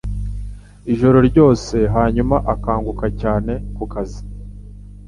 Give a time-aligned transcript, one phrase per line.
[0.93, 4.21] ijoro ryose hanyuma akanguka cyane kukazi